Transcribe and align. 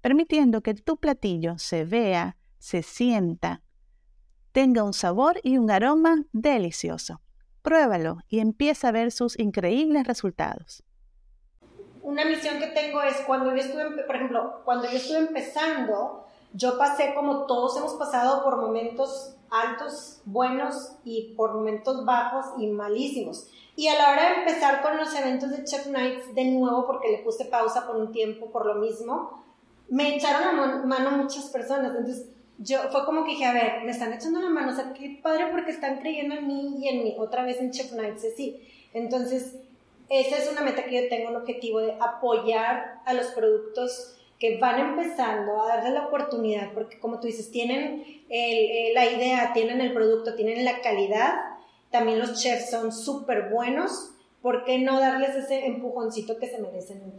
permitiendo 0.00 0.62
que 0.62 0.74
tu 0.74 0.96
platillo 0.96 1.58
se 1.58 1.84
vea, 1.84 2.36
se 2.58 2.82
sienta, 2.82 3.62
tenga 4.52 4.82
un 4.82 4.92
sabor 4.92 5.40
y 5.42 5.58
un 5.58 5.70
aroma 5.70 6.24
delicioso. 6.32 7.20
Pruébalo 7.62 8.18
y 8.28 8.40
empieza 8.40 8.88
a 8.88 8.92
ver 8.92 9.12
sus 9.12 9.38
increíbles 9.38 10.06
resultados. 10.06 10.82
Una 12.02 12.24
misión 12.24 12.58
que 12.58 12.68
tengo 12.68 13.02
es 13.02 13.16
cuando 13.26 13.50
yo 13.50 13.62
estuve, 13.62 14.02
por 14.04 14.16
ejemplo, 14.16 14.62
cuando 14.64 14.90
yo 14.90 14.96
estuve 14.96 15.18
empezando, 15.18 16.24
yo 16.54 16.78
pasé 16.78 17.12
como 17.14 17.46
todos 17.46 17.76
hemos 17.76 17.94
pasado 17.94 18.42
por 18.42 18.56
momentos 18.56 19.36
altos, 19.50 20.20
buenos 20.24 20.92
y 21.04 21.34
por 21.36 21.54
momentos 21.54 22.04
bajos 22.04 22.46
y 22.58 22.68
malísimos. 22.68 23.48
Y 23.76 23.88
a 23.88 23.96
la 23.96 24.10
hora 24.10 24.30
de 24.30 24.34
empezar 24.40 24.82
con 24.82 24.96
los 24.96 25.14
eventos 25.14 25.50
de 25.50 25.64
Chef 25.64 25.86
Nights 25.86 26.34
de 26.34 26.46
nuevo, 26.46 26.86
porque 26.86 27.12
le 27.12 27.18
puse 27.18 27.44
pausa 27.44 27.86
por 27.86 27.96
un 27.96 28.12
tiempo 28.12 28.50
por 28.50 28.66
lo 28.66 28.76
mismo, 28.76 29.44
me 29.88 30.16
echaron 30.16 30.56
la 30.56 30.84
mano 30.84 31.10
muchas 31.12 31.46
personas. 31.46 31.94
Entonces, 31.96 32.26
yo 32.58 32.80
fue 32.90 33.04
como 33.04 33.24
que 33.24 33.30
dije, 33.30 33.44
a 33.44 33.52
ver, 33.52 33.84
me 33.84 33.90
están 33.90 34.12
echando 34.12 34.40
la 34.40 34.50
mano, 34.50 34.72
o 34.72 34.74
sea, 34.74 34.92
qué 34.92 35.20
padre 35.22 35.46
porque 35.50 35.70
están 35.70 35.98
creyendo 35.98 36.34
en 36.34 36.46
mí 36.46 36.76
y 36.80 36.88
en 36.88 37.04
mí, 37.04 37.16
otra 37.18 37.44
vez 37.44 37.60
en 37.60 37.70
Chef 37.70 37.92
Nights, 37.92 38.26
sí. 38.36 38.68
Entonces, 38.92 39.54
esa 40.08 40.36
es 40.36 40.50
una 40.50 40.62
meta 40.62 40.84
que 40.84 41.02
yo 41.02 41.08
tengo, 41.08 41.30
un 41.30 41.36
objetivo 41.36 41.80
de 41.80 41.92
apoyar 42.00 43.00
a 43.04 43.14
los 43.14 43.26
productos 43.28 44.16
que 44.38 44.58
van 44.58 44.80
empezando 44.80 45.62
a 45.62 45.68
darle 45.68 45.90
la 45.90 46.06
oportunidad, 46.06 46.72
porque 46.72 46.98
como 46.98 47.20
tú 47.20 47.26
dices, 47.26 47.50
tienen 47.50 48.04
la 48.94 49.06
idea, 49.06 49.52
tienen 49.52 49.80
el 49.80 49.92
producto, 49.92 50.34
tienen 50.34 50.64
la 50.64 50.80
calidad, 50.80 51.34
también 51.90 52.18
los 52.18 52.40
chefs 52.40 52.70
son 52.70 52.92
súper 52.92 53.50
buenos, 53.50 54.12
¿por 54.42 54.64
qué 54.64 54.78
no 54.78 55.00
darles 55.00 55.34
ese 55.36 55.66
empujoncito 55.66 56.38
que 56.38 56.46
se 56.46 56.58
merecen? 56.58 57.18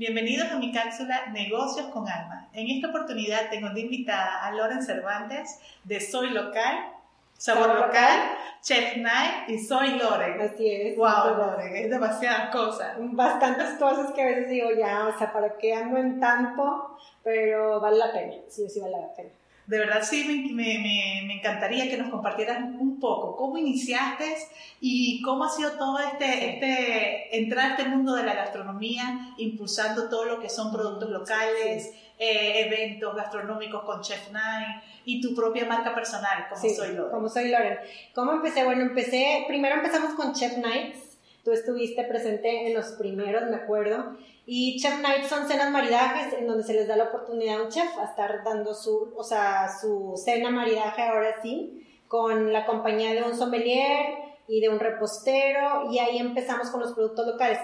Bienvenidos 0.00 0.50
a 0.50 0.56
mi 0.56 0.72
cápsula 0.72 1.26
Negocios 1.26 1.88
con 1.88 2.08
Alma. 2.08 2.48
En 2.54 2.70
esta 2.70 2.88
oportunidad 2.88 3.50
tengo 3.50 3.68
de 3.68 3.82
invitada 3.82 4.46
a 4.46 4.50
Loren 4.50 4.82
Cervantes 4.82 5.60
de 5.84 6.00
Soy 6.00 6.30
Local, 6.30 6.90
Sabor, 7.34 7.74
Local, 7.74 8.18
Chef 8.62 8.96
Night 8.96 9.50
y 9.50 9.58
Soy 9.58 9.98
Loren. 9.98 10.40
Así 10.40 10.72
es. 10.72 10.96
Wow, 10.96 11.36
Loren, 11.36 11.76
es 11.76 11.90
demasiadas 11.90 12.50
cosas. 12.50 12.94
Bastantes 12.98 13.78
cosas 13.78 14.10
que 14.12 14.22
a 14.22 14.24
veces 14.24 14.48
digo, 14.48 14.70
ya, 14.70 15.06
o 15.06 15.18
sea, 15.18 15.34
¿para 15.34 15.58
qué 15.58 15.74
ando 15.74 15.98
en 15.98 16.18
tanto? 16.18 16.96
Pero 17.22 17.78
vale 17.78 17.98
la 17.98 18.10
pena, 18.10 18.36
sí, 18.48 18.70
sí 18.70 18.80
vale 18.80 18.96
la 19.02 19.14
pena 19.14 19.28
de 19.70 19.78
verdad 19.78 20.02
sí 20.02 20.52
me, 20.52 20.78
me, 20.78 21.22
me, 21.28 21.34
encantaría 21.34 21.88
que 21.88 21.96
nos 21.96 22.10
compartieras 22.10 22.58
un 22.58 22.98
poco 22.98 23.36
cómo 23.36 23.56
iniciaste 23.56 24.36
y 24.80 25.22
cómo 25.22 25.44
ha 25.44 25.48
sido 25.48 25.70
todo 25.78 26.00
este, 26.00 26.50
este 26.50 27.38
entrar 27.38 27.66
a 27.66 27.70
este 27.76 27.84
mundo 27.88 28.16
de 28.16 28.24
la 28.24 28.34
gastronomía, 28.34 29.32
impulsando 29.38 30.08
todo 30.08 30.24
lo 30.24 30.40
que 30.40 30.48
son 30.48 30.72
productos 30.72 31.10
locales, 31.10 31.92
eh, 32.18 32.66
eventos 32.66 33.14
gastronómicos 33.14 33.84
con 33.84 34.00
Chef 34.00 34.26
Nine 34.32 34.82
y 35.04 35.20
tu 35.20 35.36
propia 35.36 35.66
marca 35.66 35.94
personal, 35.94 36.48
como 36.50 36.60
soy 36.60 36.88
Loren. 36.88 37.10
Como 37.12 37.28
soy 37.28 37.48
Loren. 37.48 37.78
¿Cómo 38.12 38.32
empecé? 38.32 38.64
Bueno, 38.64 38.82
empecé, 38.82 39.44
primero 39.46 39.76
empezamos 39.76 40.14
con 40.14 40.34
Chef 40.34 40.56
Nights 40.58 41.09
Tú 41.44 41.52
estuviste 41.52 42.04
presente 42.04 42.66
en 42.66 42.74
los 42.74 42.92
primeros, 42.92 43.48
me 43.50 43.56
acuerdo. 43.56 44.16
Y 44.46 44.80
Chef 44.80 45.00
Night 45.00 45.24
son 45.24 45.46
cenas 45.46 45.70
maridajes 45.70 46.32
en 46.34 46.46
donde 46.46 46.64
se 46.64 46.74
les 46.74 46.88
da 46.88 46.96
la 46.96 47.04
oportunidad 47.04 47.60
a 47.60 47.62
un 47.62 47.68
chef 47.70 47.96
a 47.98 48.04
estar 48.04 48.42
dando 48.44 48.74
su, 48.74 49.12
o 49.16 49.22
sea, 49.22 49.68
su 49.80 50.14
cena 50.16 50.50
maridaje 50.50 51.02
ahora 51.02 51.40
sí, 51.42 51.86
con 52.08 52.52
la 52.52 52.66
compañía 52.66 53.12
de 53.12 53.22
un 53.22 53.36
sommelier 53.36 54.30
y 54.48 54.60
de 54.60 54.68
un 54.68 54.80
repostero 54.80 55.90
y 55.90 55.98
ahí 55.98 56.18
empezamos 56.18 56.70
con 56.70 56.80
los 56.80 56.92
productos 56.92 57.26
locales. 57.26 57.60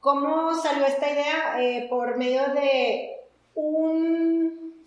¿Cómo 0.00 0.54
salió 0.54 0.86
esta 0.86 1.10
idea? 1.10 1.60
Eh, 1.60 1.86
por 1.88 2.16
medio 2.18 2.42
de 2.54 3.16
un, 3.54 4.84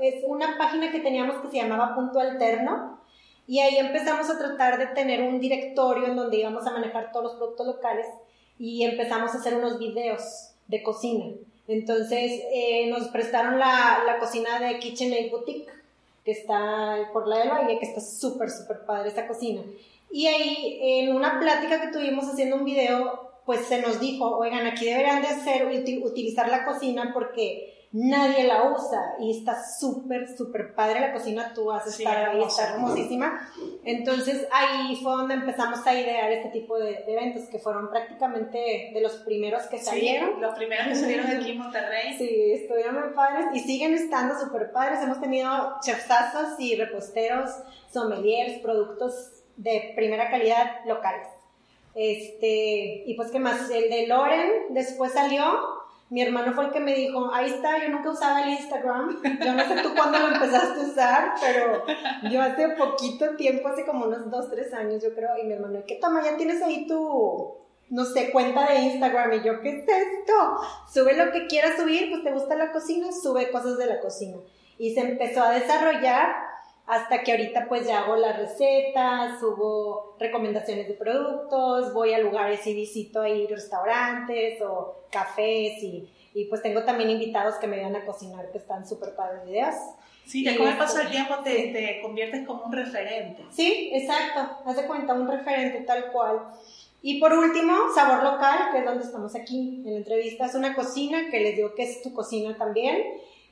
es 0.00 0.22
una 0.26 0.56
página 0.58 0.92
que 0.92 1.00
teníamos 1.00 1.36
que 1.42 1.48
se 1.48 1.56
llamaba 1.56 1.94
Punto 1.94 2.20
Alterno, 2.20 3.00
y 3.46 3.58
ahí 3.58 3.76
empezamos 3.76 4.30
a 4.30 4.38
tratar 4.38 4.78
de 4.78 4.86
tener 4.94 5.22
un 5.22 5.40
directorio 5.40 6.06
en 6.06 6.16
donde 6.16 6.38
íbamos 6.38 6.66
a 6.66 6.70
manejar 6.70 7.10
todos 7.12 7.24
los 7.24 7.34
productos 7.34 7.66
locales 7.66 8.06
y 8.58 8.84
empezamos 8.84 9.34
a 9.34 9.38
hacer 9.38 9.54
unos 9.56 9.78
videos 9.78 10.50
de 10.68 10.82
cocina. 10.82 11.26
Entonces 11.68 12.42
eh, 12.52 12.86
nos 12.88 13.08
prestaron 13.08 13.58
la, 13.58 14.02
la, 14.06 14.18
cocina 14.18 14.60
de 14.60 14.78
KitchenAid 14.78 15.30
Boutique, 15.30 15.70
que 16.24 16.32
está 16.32 17.10
por 17.12 17.26
la 17.26 17.38
del 17.38 17.50
Valle, 17.50 17.78
que 17.78 17.86
está 17.86 18.00
súper, 18.00 18.50
súper 18.50 18.84
padre 18.84 19.08
esa 19.08 19.26
cocina. 19.26 19.62
Y 20.10 20.26
ahí 20.26 20.78
en 20.82 21.16
una 21.16 21.40
plática 21.40 21.80
que 21.80 21.88
tuvimos 21.88 22.28
haciendo 22.28 22.56
un 22.56 22.64
video, 22.64 23.32
pues 23.46 23.66
se 23.66 23.80
nos 23.80 23.98
dijo, 23.98 24.36
oigan, 24.36 24.66
aquí 24.66 24.84
deberían 24.84 25.22
de 25.22 25.28
hacer, 25.28 25.66
utilizar 25.66 26.48
la 26.48 26.64
cocina 26.64 27.10
porque 27.12 27.71
nadie 27.92 28.44
la 28.44 28.70
usa 28.70 29.16
y 29.20 29.38
está 29.38 29.62
súper, 29.62 30.26
súper 30.36 30.74
padre 30.74 31.00
la 31.00 31.12
cocina, 31.12 31.52
tú 31.54 31.66
vas 31.66 31.86
a 31.86 31.90
estar 31.90 32.30
ahí, 32.30 32.42
está 32.42 32.74
hermosísima. 32.74 33.50
Entonces 33.84 34.46
ahí 34.50 34.96
fue 35.02 35.12
donde 35.12 35.34
empezamos 35.34 35.86
a 35.86 35.94
idear 35.94 36.32
este 36.32 36.48
tipo 36.50 36.78
de, 36.78 37.04
eventos 37.06 37.48
que 37.50 37.58
fueron 37.58 37.90
prácticamente 37.90 38.90
de 38.94 39.00
los 39.00 39.16
primeros 39.18 39.64
que 39.64 39.78
salieron. 39.78 40.40
los 40.40 40.54
primeros 40.54 40.88
que 40.88 40.94
salieron 40.94 41.26
aquí 41.26 41.50
en 41.50 41.58
Monterrey. 41.58 42.16
Sí, 42.16 42.52
estuvieron 42.52 42.98
muy 42.98 43.14
padres 43.14 43.46
y 43.52 43.60
siguen 43.60 43.92
estando 43.92 44.38
súper 44.38 44.72
padres. 44.72 45.02
Hemos 45.02 45.20
tenido 45.20 45.76
chefsazos 45.82 46.58
y 46.58 46.76
reposteros, 46.76 47.50
sommeliers, 47.92 48.58
productos 48.60 49.42
de 49.56 49.92
primera 49.94 50.30
calidad 50.30 50.84
locales. 50.86 51.28
Este, 51.94 53.04
y 53.06 53.14
pues 53.16 53.30
qué 53.30 53.38
más, 53.38 53.70
el 53.70 53.90
de 53.90 54.06
Loren 54.06 54.50
después 54.70 55.12
salió, 55.12 55.44
mi 56.12 56.20
hermano 56.20 56.52
fue 56.52 56.66
el 56.66 56.72
que 56.72 56.80
me 56.80 56.94
dijo, 56.94 57.32
ahí 57.32 57.50
está, 57.50 57.82
yo 57.82 57.88
nunca 57.88 58.10
usaba 58.10 58.42
el 58.42 58.50
Instagram, 58.50 59.22
yo 59.42 59.54
no 59.54 59.66
sé 59.66 59.82
tú 59.82 59.94
cuándo 59.94 60.18
lo 60.18 60.28
empezaste 60.28 60.80
a 60.80 60.84
usar, 60.84 61.32
pero 61.40 61.84
yo 62.30 62.42
hace 62.42 62.68
poquito 62.68 63.34
tiempo, 63.36 63.68
hace 63.68 63.86
como 63.86 64.04
unos 64.04 64.30
dos, 64.30 64.50
tres 64.50 64.74
años 64.74 65.02
yo 65.02 65.14
creo, 65.14 65.30
y 65.42 65.46
mi 65.46 65.54
hermano, 65.54 65.80
¿qué 65.86 65.94
toma? 65.94 66.22
Ya 66.22 66.36
tienes 66.36 66.60
ahí 66.60 66.86
tu, 66.86 67.54
no 67.88 68.04
sé, 68.04 68.30
cuenta 68.30 68.66
de 68.66 68.80
Instagram, 68.80 69.32
y 69.32 69.42
yo, 69.42 69.62
¿qué 69.62 69.70
es 69.70 69.88
esto? 69.88 70.60
Sube 70.92 71.16
lo 71.16 71.32
que 71.32 71.46
quieras 71.46 71.78
subir, 71.78 72.10
pues 72.10 72.22
te 72.22 72.30
gusta 72.30 72.56
la 72.56 72.72
cocina, 72.72 73.10
sube 73.10 73.50
cosas 73.50 73.78
de 73.78 73.86
la 73.86 73.98
cocina. 74.00 74.36
Y 74.76 74.92
se 74.92 75.00
empezó 75.00 75.42
a 75.42 75.52
desarrollar 75.52 76.51
hasta 76.86 77.22
que 77.22 77.32
ahorita 77.32 77.66
pues 77.68 77.86
ya 77.86 78.00
hago 78.00 78.16
las 78.16 78.36
recetas, 78.36 79.38
subo 79.40 80.16
recomendaciones 80.18 80.88
de 80.88 80.94
productos, 80.94 81.92
voy 81.94 82.12
a 82.12 82.18
lugares 82.18 82.66
y 82.66 82.74
visito 82.74 83.22
ahí 83.22 83.46
restaurantes 83.46 84.60
o 84.62 84.96
cafés 85.10 85.82
y, 85.82 86.08
y 86.34 86.46
pues 86.46 86.62
tengo 86.62 86.84
también 86.84 87.10
invitados 87.10 87.54
que 87.56 87.68
me 87.68 87.80
van 87.80 87.94
a 87.94 88.04
cocinar 88.04 88.50
que 88.50 88.58
están 88.58 88.86
súper 88.86 89.14
padres 89.14 89.48
ideas. 89.48 89.76
Sí, 90.24 90.44
ya 90.44 90.56
con 90.56 90.68
el 90.68 90.76
paso 90.76 90.98
del 90.98 91.10
tiempo 91.10 91.34
te, 91.42 91.72
te, 91.72 92.00
conviertes 92.00 92.46
como 92.46 92.64
un 92.64 92.72
referente. 92.72 93.44
Sí, 93.50 93.90
exacto, 93.92 94.62
haz 94.64 94.76
de 94.76 94.86
cuenta, 94.86 95.14
un 95.14 95.28
referente 95.28 95.80
tal 95.80 96.12
cual. 96.12 96.40
Y 97.02 97.18
por 97.18 97.32
último, 97.32 97.74
Sabor 97.94 98.22
Local, 98.22 98.70
que 98.70 98.78
es 98.78 98.84
donde 98.84 99.04
estamos 99.04 99.34
aquí 99.34 99.82
en 99.84 99.92
la 99.92 99.98
entrevista, 99.98 100.46
es 100.46 100.54
una 100.54 100.74
cocina 100.74 101.28
que 101.30 101.40
les 101.40 101.56
digo 101.56 101.74
que 101.74 101.82
es 101.82 102.02
tu 102.02 102.12
cocina 102.12 102.56
también 102.56 102.96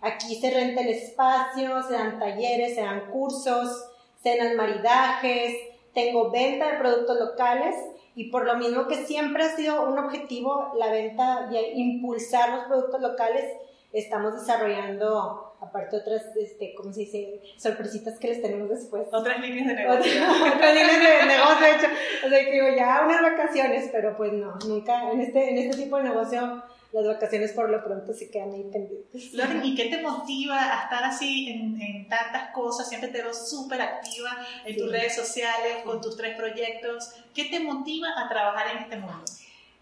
Aquí 0.02 0.35
se 0.41 0.50
renta 0.50 0.81
el 0.81 0.88
espacio, 0.88 1.82
se 1.82 1.93
dan 1.93 2.19
talleres, 2.19 2.75
se 2.75 2.81
dan 2.81 3.11
cursos, 3.11 3.91
dan 4.25 4.56
maridajes, 4.56 5.56
tengo 5.94 6.31
venta 6.31 6.73
de 6.73 6.79
productos 6.79 7.19
locales 7.19 7.75
y 8.14 8.31
por 8.31 8.44
lo 8.44 8.56
mismo 8.56 8.87
que 8.87 9.05
siempre 9.06 9.44
ha 9.44 9.56
sido 9.56 9.85
un 9.85 9.99
objetivo 9.99 10.73
la 10.76 10.91
venta 10.91 11.49
y 11.50 11.81
impulsar 11.81 12.50
los 12.50 12.64
productos 12.67 13.00
locales, 13.00 13.44
estamos 13.93 14.35
desarrollando, 14.35 15.55
aparte 15.61 15.97
otras, 15.97 16.25
este, 16.37 16.75
¿cómo 16.75 16.93
se 16.93 17.00
dice? 17.00 17.41
Sorpresitas 17.56 18.19
que 18.19 18.29
les 18.29 18.43
tenemos 18.43 18.69
después. 18.69 19.06
Otras 19.12 19.41
líneas 19.41 19.67
de 19.69 19.75
negocio. 19.75 20.12
Otras, 20.55 20.75
líneas 20.75 20.99
de 20.99 21.26
negocio, 21.26 21.67
de 21.67 21.73
hecho. 21.73 21.87
O 22.26 22.29
sea, 22.29 22.44
que 22.44 22.52
digo, 22.52 22.69
ya 22.76 23.02
unas 23.05 23.23
vacaciones, 23.23 23.88
pero 23.93 24.17
pues 24.17 24.32
no, 24.32 24.55
nunca, 24.67 25.11
en 25.11 25.20
este, 25.20 25.50
en 25.50 25.58
este 25.58 25.82
tipo 25.85 25.97
de 25.97 26.05
negocio 26.05 26.62
las 26.93 27.07
vacaciones 27.07 27.53
por 27.53 27.71
lo 27.71 27.83
pronto 27.85 28.13
se 28.13 28.31
quedan 28.31 28.53
ahí 28.53 28.65
pendientes. 28.65 29.33
Loren, 29.33 29.65
¿y 29.65 29.75
qué 29.77 29.87
te 29.87 30.03
motiva 30.03 30.57
a 30.57 30.85
estar 30.85 31.05
así 31.05 31.49
en, 31.49 31.81
en 31.81 32.09
tantas 32.09 32.51
cosas? 32.53 32.89
Siempre 32.89 33.11
te 33.11 33.23
veo 33.23 33.33
súper 33.33 33.81
activa 33.81 34.31
en 34.65 34.77
tus 34.77 34.91
redes 34.91 35.15
sociales, 35.15 35.79
con 35.85 36.01
tus 36.01 36.17
tres 36.17 36.37
proyectos. 36.37 37.13
¿Qué 37.35 37.45
te 37.45 37.61
motiva 37.61 38.09
a 38.17 38.29
trabajar 38.29 38.77
en 38.77 38.83
este 38.83 38.97
mundo? 38.97 39.25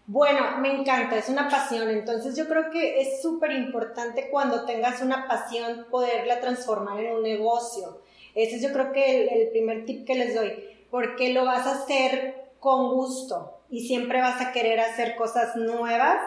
Bueno, 0.05 0.57
me 0.57 0.73
encanta, 0.73 1.17
es 1.17 1.29
una 1.29 1.49
pasión, 1.49 1.87
entonces 1.87 2.35
yo 2.35 2.47
creo 2.47 2.71
que 2.71 2.99
es 2.99 3.21
súper 3.21 3.51
importante 3.51 4.29
cuando 4.31 4.65
tengas 4.65 5.03
una 5.03 5.27
pasión 5.27 5.85
poderla 5.91 6.39
transformar 6.39 6.99
en 6.99 7.13
un 7.13 7.21
negocio. 7.21 8.01
Ese 8.33 8.55
es 8.55 8.61
yo 8.63 8.73
creo 8.73 8.91
que 8.91 9.21
el, 9.21 9.29
el 9.29 9.49
primer 9.49 9.85
tip 9.85 10.07
que 10.07 10.15
les 10.15 10.33
doy, 10.33 10.51
porque 10.89 11.31
lo 11.31 11.45
vas 11.45 11.67
a 11.67 11.73
hacer 11.73 12.53
con 12.59 12.91
gusto 12.95 13.61
y 13.69 13.87
siempre 13.87 14.19
vas 14.19 14.41
a 14.41 14.51
querer 14.51 14.79
hacer 14.79 15.15
cosas 15.15 15.55
nuevas 15.55 16.19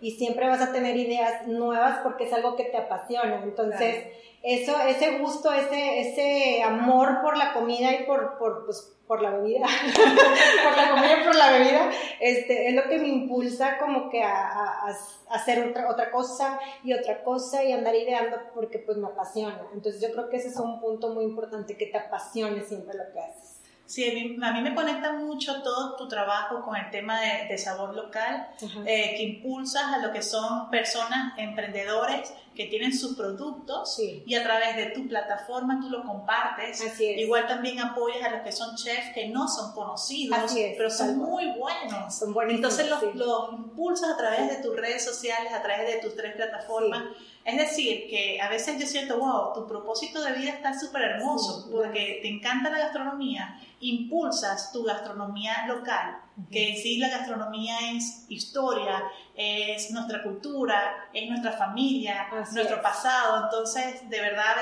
y 0.00 0.12
siempre 0.12 0.46
vas 0.46 0.60
a 0.60 0.72
tener 0.72 0.96
ideas 0.96 1.46
nuevas 1.46 2.00
porque 2.02 2.24
es 2.24 2.32
algo 2.32 2.56
que 2.56 2.64
te 2.64 2.76
apasiona. 2.76 3.42
Entonces, 3.42 4.06
eso, 4.42 4.80
ese 4.82 5.18
gusto, 5.18 5.52
ese, 5.52 6.00
ese 6.00 6.62
amor 6.62 7.20
por 7.22 7.36
la 7.36 7.52
comida 7.52 7.92
y 7.94 8.04
por, 8.04 8.38
por, 8.38 8.64
pues, 8.64 8.94
por 9.08 9.22
la 9.22 9.30
bebida, 9.30 9.66
por 10.64 10.76
la 10.76 10.90
comida 10.90 11.20
y 11.20 11.24
por 11.24 11.34
la 11.34 11.50
bebida, 11.50 11.90
este, 12.20 12.68
es 12.68 12.74
lo 12.74 12.84
que 12.84 12.98
me 12.98 13.08
impulsa 13.08 13.78
como 13.78 14.10
que 14.10 14.22
a, 14.22 14.48
a, 14.48 14.90
a, 14.90 15.34
hacer 15.34 15.66
otra, 15.66 15.90
otra 15.90 16.10
cosa 16.10 16.60
y 16.84 16.92
otra 16.92 17.24
cosa 17.24 17.64
y 17.64 17.72
andar 17.72 17.94
ideando 17.96 18.36
porque 18.54 18.78
pues 18.78 18.98
me 18.98 19.08
apasiona. 19.08 19.66
Entonces 19.72 20.00
yo 20.00 20.12
creo 20.12 20.28
que 20.28 20.36
ese 20.36 20.48
es 20.48 20.56
un 20.56 20.78
punto 20.80 21.08
muy 21.08 21.24
importante, 21.24 21.76
que 21.76 21.86
te 21.86 21.98
apasione 21.98 22.62
siempre 22.62 22.96
lo 22.96 23.12
que 23.12 23.18
haces. 23.18 23.57
Sí, 23.88 24.36
a 24.42 24.52
mí 24.52 24.60
me 24.60 24.74
conecta 24.74 25.14
mucho 25.14 25.62
todo 25.62 25.96
tu 25.96 26.06
trabajo 26.08 26.62
con 26.62 26.76
el 26.76 26.90
tema 26.90 27.18
de, 27.20 27.56
sabor 27.56 27.94
local, 27.96 28.48
eh, 28.84 29.14
que 29.16 29.22
impulsas 29.22 29.84
a 29.94 29.98
lo 30.06 30.12
que 30.12 30.20
son 30.20 30.68
personas, 30.68 31.32
emprendedores 31.38 32.34
que 32.58 32.66
tienen 32.66 32.92
sus 32.92 33.14
productos 33.14 34.00
y 34.00 34.34
a 34.34 34.42
través 34.42 34.74
de 34.74 34.86
tu 34.86 35.06
plataforma 35.06 35.78
tú 35.80 35.90
lo 35.90 36.02
compartes. 36.02 36.82
Igual 36.98 37.46
también 37.46 37.78
apoyas 37.78 38.24
a 38.24 38.30
los 38.30 38.40
que 38.42 38.50
son 38.50 38.74
chefs 38.74 39.14
que 39.14 39.28
no 39.28 39.46
son 39.46 39.72
conocidos, 39.74 40.52
pero 40.76 40.90
son 40.90 41.18
muy 41.18 41.52
buenos. 41.52 42.18
Son 42.18 42.34
Entonces 42.50 42.90
los, 42.90 43.14
los, 43.14 43.52
impulsas 43.52 44.10
a 44.10 44.16
través 44.16 44.50
de 44.50 44.56
tus 44.56 44.74
redes 44.74 45.04
sociales, 45.04 45.52
a 45.52 45.62
través 45.62 45.86
de 45.86 46.00
tus 46.00 46.16
tres 46.16 46.34
plataformas. 46.34 47.04
Es 47.44 47.56
decir, 47.56 48.10
que 48.10 48.40
a 48.40 48.48
veces 48.48 48.78
yo 48.78 48.86
siento, 48.88 49.18
wow, 49.18 49.54
tu 49.54 49.66
propósito 49.68 50.20
de 50.20 50.32
vida 50.32 50.50
está 50.50 50.76
súper 50.78 51.02
hermoso, 51.02 51.68
porque 51.70 52.18
te 52.20 52.28
encanta 52.28 52.70
la 52.70 52.78
gastronomía, 52.78 53.58
impulsas 53.80 54.72
tu 54.72 54.82
gastronomía 54.82 55.64
local, 55.68 56.18
que 56.50 56.70
en 56.70 56.76
sí 56.76 56.98
la 56.98 57.08
gastronomía 57.08 57.92
es 57.92 58.26
historia, 58.28 59.02
es 59.40 59.92
nuestra 59.92 60.22
cultura, 60.24 61.08
es 61.12 61.28
nuestra 61.28 61.52
familia, 61.52 62.26
nuestro 62.52 62.82
pasado, 62.82 63.44
entonces 63.44 64.10
de 64.10 64.20
verdad 64.20 64.56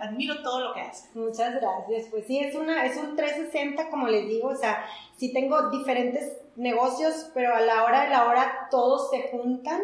admiro 0.00 0.42
todo 0.42 0.60
lo 0.60 0.72
que 0.72 0.80
haces. 0.80 1.14
Muchas 1.14 1.54
gracias, 1.54 2.06
pues 2.10 2.26
sí, 2.26 2.38
es, 2.40 2.54
una, 2.54 2.86
es 2.86 2.96
un 2.96 3.14
360 3.14 3.90
como 3.90 4.08
les 4.08 4.26
digo, 4.26 4.48
o 4.48 4.56
sea, 4.56 4.86
sí 5.18 5.34
tengo 5.34 5.68
diferentes 5.68 6.38
negocios, 6.56 7.30
pero 7.34 7.54
a 7.54 7.60
la 7.60 7.84
hora 7.84 8.04
de 8.04 8.10
la 8.10 8.24
hora 8.26 8.68
todos 8.70 9.10
se 9.10 9.28
juntan. 9.30 9.80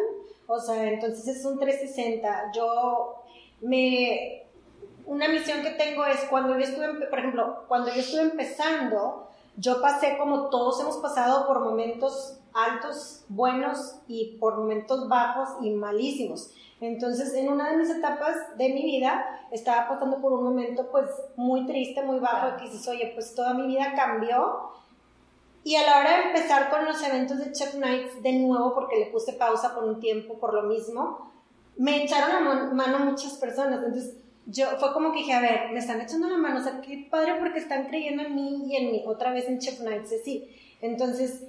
O 0.47 0.59
sea, 0.59 0.83
entonces 0.83 1.37
es 1.37 1.45
un 1.45 1.59
360. 1.59 2.51
Yo 2.55 3.23
me... 3.61 4.45
Una 5.05 5.27
misión 5.27 5.63
que 5.63 5.71
tengo 5.71 6.05
es 6.05 6.19
cuando 6.29 6.57
yo 6.57 6.65
estuve, 6.65 7.07
por 7.07 7.19
ejemplo, 7.19 7.65
cuando 7.67 7.91
yo 7.91 7.99
estuve 7.99 8.21
empezando, 8.21 9.29
yo 9.59 9.81
pasé 9.81 10.17
como 10.17 10.49
todos 10.49 10.79
hemos 10.79 10.97
pasado 10.97 11.45
por 11.45 11.59
momentos 11.59 12.39
altos, 12.53 13.25
buenos 13.27 13.95
y 14.07 14.37
por 14.39 14.57
momentos 14.57 15.07
bajos 15.09 15.49
y 15.61 15.71
malísimos. 15.71 16.51
Entonces, 16.81 17.33
en 17.33 17.49
una 17.49 17.69
de 17.69 17.77
mis 17.77 17.89
etapas 17.89 18.35
de 18.57 18.69
mi 18.69 18.83
vida, 18.83 19.25
estaba 19.51 19.89
pasando 19.89 20.21
por 20.21 20.31
un 20.31 20.45
momento 20.45 20.89
pues 20.89 21.09
muy 21.35 21.65
triste, 21.65 22.01
muy 22.03 22.19
bajo, 22.19 22.55
que 22.55 22.69
dices, 22.69 22.87
oye, 22.87 23.11
pues 23.13 23.35
toda 23.35 23.53
mi 23.53 23.67
vida 23.67 23.93
cambió 23.95 24.71
y 25.65 25.75
a 25.75 25.85
la 25.85 25.99
hora 25.99 26.17
de 26.17 26.23
empezar 26.29 26.69
con 26.69 26.85
los 26.85 27.03
eventos 27.03 27.37
de 27.39 27.51
Chef 27.51 27.75
Nights 27.75 28.23
de 28.23 28.33
nuevo, 28.33 28.73
porque 28.73 28.97
le 28.97 29.07
puse 29.07 29.33
pausa 29.33 29.75
por 29.75 29.83
un 29.83 29.99
tiempo 29.99 30.39
por 30.39 30.53
lo 30.53 30.63
mismo, 30.63 31.31
me 31.75 32.03
echaron 32.03 32.31
a 32.31 32.73
mano 32.73 32.99
muchas 32.99 33.33
personas. 33.33 33.83
Entonces, 33.83 34.15
yo 34.51 34.67
fue 34.79 34.93
como 34.93 35.11
que 35.11 35.19
dije, 35.19 35.33
a 35.33 35.41
ver, 35.41 35.71
me 35.71 35.79
están 35.79 36.01
echando 36.01 36.27
la 36.27 36.37
mano, 36.37 36.59
o 36.59 36.63
sea, 36.63 36.81
qué 36.81 37.07
padre 37.09 37.35
porque 37.39 37.59
están 37.59 37.87
creyendo 37.87 38.23
en 38.23 38.35
mí 38.35 38.63
y 38.67 38.75
en 38.75 38.91
mí, 38.91 39.03
otra 39.05 39.31
vez 39.31 39.47
en 39.47 39.59
Chef 39.59 39.79
Nights, 39.81 40.13
sí. 40.23 40.49
Entonces, 40.81 41.43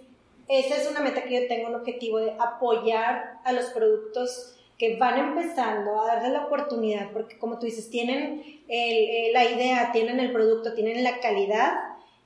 esa 0.49 0.76
es 0.76 0.91
una 0.91 1.00
meta 1.00 1.23
que 1.23 1.41
yo 1.41 1.49
tengo, 1.49 1.69
un 1.69 1.76
objetivo 1.76 2.19
de 2.19 2.32
apoyar 2.38 3.38
a 3.44 3.52
los 3.52 3.67
productos 3.67 4.56
que 4.76 4.97
van 4.97 5.19
empezando 5.19 6.00
a 6.00 6.06
darle 6.06 6.31
la 6.31 6.47
oportunidad, 6.47 7.11
porque 7.12 7.38
como 7.38 7.58
tú 7.58 7.67
dices, 7.67 7.91
tienen 7.91 8.43
la 9.32 9.44
idea, 9.44 9.91
tienen 9.93 10.19
el 10.20 10.32
producto, 10.32 10.75
tienen 10.75 11.05
la 11.05 11.20
calidad, 11.20 11.73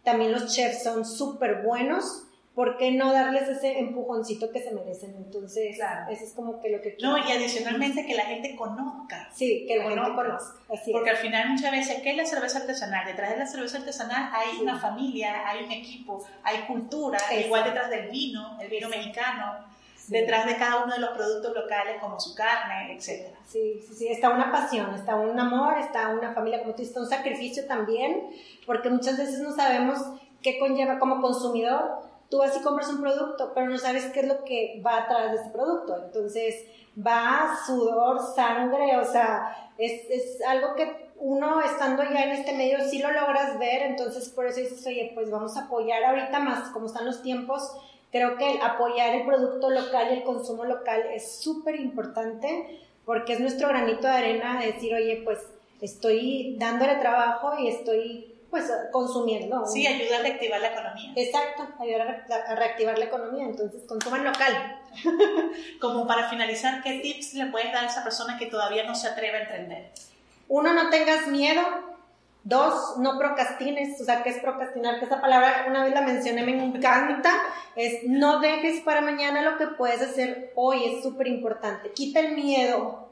también 0.04 0.32
los 0.32 0.54
chefs 0.54 0.84
son 0.84 1.04
súper 1.04 1.62
buenos. 1.62 2.28
¿Por 2.54 2.76
qué 2.76 2.92
no 2.92 3.12
darles 3.12 3.48
ese 3.48 3.80
empujoncito 3.80 4.52
que 4.52 4.62
se 4.62 4.70
merecen? 4.70 5.14
Entonces, 5.16 5.76
claro. 5.76 6.10
eso 6.10 6.24
es 6.24 6.32
como 6.34 6.60
que 6.60 6.70
lo 6.70 6.80
que 6.80 6.94
quiero. 6.94 7.16
No, 7.16 7.18
y 7.18 7.32
adicionalmente 7.32 8.06
que 8.06 8.14
la 8.14 8.26
gente 8.26 8.54
conozca. 8.54 9.28
Sí, 9.34 9.64
que 9.66 9.76
la 9.76 9.90
gente 9.90 10.14
conozca. 10.14 10.54
Así 10.72 10.92
Porque 10.92 11.10
al 11.10 11.16
final 11.16 11.50
muchas 11.50 11.72
veces, 11.72 12.00
¿qué 12.02 12.10
es 12.12 12.16
la 12.16 12.26
cerveza 12.26 12.58
artesanal? 12.58 13.06
Detrás 13.06 13.30
de 13.30 13.38
la 13.38 13.46
cerveza 13.46 13.78
artesanal 13.78 14.30
hay 14.32 14.60
una 14.60 14.78
familia, 14.78 15.48
hay 15.48 15.64
un 15.64 15.72
equipo, 15.72 16.24
hay 16.44 16.60
cultura, 16.66 17.18
igual 17.44 17.64
detrás 17.64 17.90
del 17.90 18.08
vino, 18.10 18.56
el 18.60 18.68
vino 18.68 18.88
mexicano 18.88 19.74
detrás 20.08 20.46
de 20.46 20.56
cada 20.56 20.84
uno 20.84 20.94
de 20.94 21.00
los 21.00 21.10
productos 21.10 21.54
locales, 21.54 21.96
como 22.00 22.18
su 22.20 22.34
carne, 22.34 22.92
etc. 22.92 23.34
Sí, 23.46 23.80
sí, 23.86 23.94
sí, 23.94 24.08
está 24.08 24.30
una 24.30 24.52
pasión, 24.52 24.94
está 24.94 25.16
un 25.16 25.38
amor, 25.38 25.78
está 25.78 26.10
una 26.10 26.32
familia, 26.32 26.60
como 26.60 26.74
tú 26.74 26.82
dices, 26.82 26.96
un 26.96 27.08
sacrificio 27.08 27.66
también, 27.66 28.28
porque 28.66 28.90
muchas 28.90 29.16
veces 29.16 29.40
no 29.40 29.52
sabemos 29.52 29.98
qué 30.42 30.58
conlleva 30.58 30.98
como 30.98 31.20
consumidor. 31.20 32.02
Tú 32.34 32.38
vas 32.38 32.56
y 32.56 32.62
compras 32.62 32.88
un 32.88 33.00
producto, 33.00 33.52
pero 33.54 33.68
no 33.68 33.78
sabes 33.78 34.06
qué 34.06 34.20
es 34.20 34.26
lo 34.26 34.42
que 34.42 34.82
va 34.84 35.04
atrás 35.04 35.30
de 35.30 35.36
ese 35.36 35.50
producto. 35.50 35.96
Entonces, 36.04 36.64
va 36.98 37.56
sudor, 37.64 38.18
sangre, 38.34 38.96
o 38.96 39.04
sea, 39.04 39.70
es, 39.78 40.10
es 40.10 40.42
algo 40.42 40.74
que 40.74 41.12
uno 41.20 41.60
estando 41.60 42.02
ya 42.02 42.24
en 42.24 42.32
este 42.32 42.56
medio 42.56 42.78
sí 42.88 42.98
lo 42.98 43.12
logras 43.12 43.56
ver, 43.60 43.82
entonces 43.82 44.28
por 44.30 44.46
eso 44.46 44.58
dices, 44.58 44.84
oye, 44.84 45.12
pues 45.14 45.30
vamos 45.30 45.56
a 45.56 45.66
apoyar 45.66 46.02
ahorita 46.02 46.40
más, 46.40 46.70
como 46.70 46.86
están 46.86 47.04
los 47.04 47.22
tiempos, 47.22 47.70
Creo 48.14 48.36
que 48.36 48.60
apoyar 48.62 49.12
el 49.12 49.26
producto 49.26 49.70
local 49.70 50.06
y 50.08 50.18
el 50.18 50.22
consumo 50.22 50.64
local 50.64 51.02
es 51.12 51.34
súper 51.34 51.74
importante 51.80 52.80
porque 53.04 53.32
es 53.32 53.40
nuestro 53.40 53.66
granito 53.66 54.06
de 54.06 54.12
arena 54.12 54.60
de 54.60 54.70
decir, 54.70 54.94
oye, 54.94 55.22
pues 55.24 55.40
estoy 55.80 56.54
dándole 56.56 56.94
trabajo 56.94 57.58
y 57.58 57.66
estoy 57.66 58.33
pues 58.54 58.70
consumiendo. 58.92 59.66
Sí, 59.66 59.84
ayuda 59.84 60.18
a 60.18 60.22
reactivar 60.22 60.60
la 60.60 60.68
economía. 60.68 61.12
Exacto, 61.16 61.66
ayudar 61.80 62.24
a 62.46 62.54
reactivar 62.54 62.96
la 62.96 63.06
economía, 63.06 63.46
entonces 63.46 63.82
consuman 63.88 64.22
local. 64.22 64.80
Como 65.80 66.06
para 66.06 66.30
finalizar, 66.30 66.80
¿qué 66.80 67.00
tips 67.00 67.34
le 67.34 67.46
puedes 67.46 67.72
dar 67.72 67.82
a 67.82 67.88
esa 67.88 68.04
persona 68.04 68.38
que 68.38 68.46
todavía 68.46 68.84
no 68.84 68.94
se 68.94 69.08
atreve 69.08 69.38
a 69.38 69.40
emprender? 69.40 69.90
Uno, 70.46 70.72
no 70.72 70.88
tengas 70.88 71.26
miedo, 71.26 71.62
Dos, 72.44 72.98
no 72.98 73.18
procrastines, 73.18 73.98
o 74.02 74.04
sea, 74.04 74.22
¿qué 74.22 74.28
es 74.28 74.38
procrastinar? 74.38 74.98
Que 74.98 75.06
esa 75.06 75.18
palabra 75.18 75.64
una 75.66 75.82
vez 75.82 75.94
la 75.94 76.02
mencioné, 76.02 76.42
me 76.44 76.62
encanta, 76.62 77.32
es 77.74 78.04
no 78.04 78.38
dejes 78.38 78.82
para 78.82 79.00
mañana 79.00 79.40
lo 79.40 79.56
que 79.56 79.66
puedes 79.66 80.02
hacer 80.02 80.52
hoy, 80.54 80.84
es 80.84 81.02
súper 81.02 81.26
importante. 81.26 81.92
Quita 81.92 82.20
el 82.20 82.34
miedo, 82.34 83.08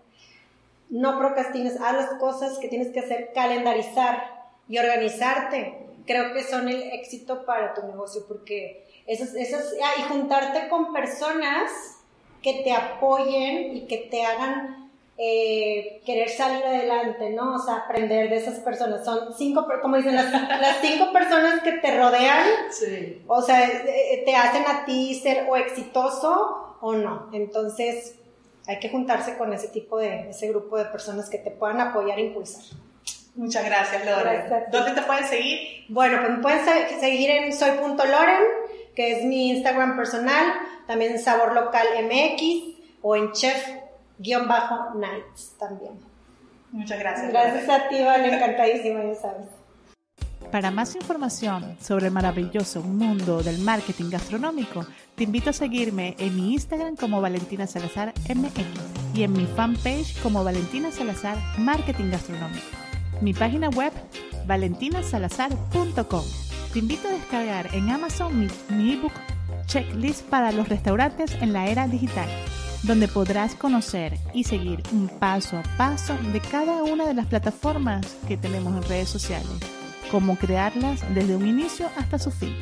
no 0.91 1.19
procrastines, 1.19 1.81
haz 1.81 1.95
las 1.95 2.11
cosas 2.21 2.59
que 2.59 2.69
tienes 2.69 2.93
que 2.93 3.01
hacer, 3.01 3.33
calendarizar 3.35 4.32
y 4.69 4.79
organizarte. 4.79 5.87
Creo 6.07 6.33
que 6.35 6.43
son 6.43 6.69
el 6.69 6.83
éxito 6.93 7.45
para 7.45 7.75
tu 7.75 7.87
negocio, 7.87 8.25
porque 8.27 8.85
esas, 9.07 9.35
esas, 9.35 9.75
ah, 9.83 10.01
y 10.01 10.03
juntarte 10.03 10.69
con 10.69 10.93
personas 10.93 11.71
que 12.43 12.63
te 12.65 12.73
apoyen 12.73 13.77
y 13.77 13.87
que 13.87 13.99
te 13.99 14.25
hagan 14.25 14.91
eh, 15.19 16.03
querer 16.05 16.29
salir 16.31 16.65
adelante, 16.65 17.31
¿no? 17.31 17.55
O 17.55 17.59
sea, 17.59 17.77
aprender 17.77 18.31
de 18.31 18.37
esas 18.37 18.59
personas. 18.61 19.05
Son 19.05 19.33
cinco, 19.37 19.67
como 19.81 19.97
dicen, 19.97 20.17
las, 20.17 20.33
las 20.61 20.79
cinco 20.81 21.13
personas 21.13 21.63
que 21.63 21.73
te 21.73 21.97
rodean, 21.97 22.47
sí. 22.71 23.23
o 23.29 23.43
sea, 23.43 23.69
eh, 23.69 24.15
eh, 24.15 24.23
te 24.25 24.35
hacen 24.35 24.65
a 24.67 24.85
ti 24.85 25.15
ser 25.15 25.47
o 25.49 25.57
exitoso 25.57 26.77
o 26.81 26.95
no. 26.95 27.29
Entonces, 27.33 28.17
hay 28.67 28.81
que 28.81 28.89
juntarse 28.89 29.37
con 29.37 29.53
ese 29.53 29.69
tipo 29.69 29.99
de, 29.99 30.31
ese 30.31 30.49
grupo 30.49 30.77
de 30.79 30.87
personas 30.87 31.29
que 31.29 31.39
te 31.39 31.51
puedan 31.51 31.81
apoyar 31.81 32.19
e 32.19 32.23
impulsar. 32.23 32.65
Muchas 33.35 33.65
gracias, 33.65 34.05
Loren. 34.05 34.45
¿Dónde 34.71 34.93
te 34.93 35.03
pueden 35.03 35.27
seguir? 35.27 35.85
Bueno, 35.89 36.19
pues 36.21 36.31
me 36.31 36.39
pueden 36.39 37.01
seguir 37.01 37.31
en 37.31 37.53
soy.loren 37.53 38.43
que 38.95 39.13
es 39.13 39.25
mi 39.25 39.51
Instagram 39.51 39.97
personal, 39.97 40.55
también 40.87 41.19
Sabor 41.19 41.55
Local 41.55 41.87
MX 42.05 42.77
o 43.03 43.17
en 43.17 43.33
chef-nights 43.33 44.37
también. 45.59 45.99
Muchas 46.71 46.99
gracias. 46.99 47.31
Gracias 47.31 47.69
a 47.69 47.89
ti, 47.89 48.03
Vale, 48.03 48.35
encantadísima, 48.35 49.03
ya 49.05 49.15
sabes. 49.15 49.47
Para 50.51 50.71
más 50.71 50.95
información 50.97 51.77
sobre 51.81 52.07
el 52.07 52.13
maravilloso 52.13 52.83
mundo 52.83 53.43
del 53.43 53.59
marketing 53.59 54.11
gastronómico, 54.11 54.87
te 55.15 55.25
invito 55.25 55.51
a 55.51 55.53
seguirme 55.55 56.15
en 56.19 56.37
mi 56.37 56.53
Instagram 56.53 56.97
como 56.97 57.21
Valentina 57.21 57.67
Salazar 57.67 58.13
MX 58.35 58.67
y 59.15 59.23
en 59.23 59.33
mi 59.33 59.47
fanpage 59.47 60.21
como 60.23 60.45
Valentina 60.45 60.91
Salazar 60.91 61.39
Marketing 61.59 62.11
Gastronómico. 62.11 62.82
Mi 63.23 63.33
página 63.33 63.69
web 63.71 63.93
valentinasalazar.com. 64.47 66.25
Te 66.73 66.79
invito 66.79 67.09
a 67.09 67.13
descargar 67.13 67.75
en 67.75 67.89
Amazon 67.91 68.39
mi, 68.39 68.49
mi 68.69 68.93
ebook 68.95 69.13
Checklist 69.67 70.27
para 70.27 70.53
los 70.53 70.69
restaurantes 70.69 71.35
en 71.41 71.53
la 71.53 71.69
era 71.69 71.87
digital, 71.87 72.29
donde 72.83 73.09
podrás 73.09 73.55
conocer 73.55 74.19
y 74.35 74.45
seguir 74.45 74.83
un 74.93 75.09
paso 75.09 75.57
a 75.57 75.63
paso 75.77 76.15
de 76.33 76.41
cada 76.41 76.83
una 76.83 77.07
de 77.07 77.15
las 77.15 77.27
plataformas 77.27 78.05
que 78.27 78.37
tenemos 78.37 78.77
en 78.77 78.89
redes 78.89 79.09
sociales 79.09 79.49
cómo 80.13 80.37
crearlas 80.37 81.03
desde 81.15 81.35
un 81.35 81.47
inicio 81.47 81.89
hasta 81.97 82.19
su 82.19 82.31
fin. 82.31 82.55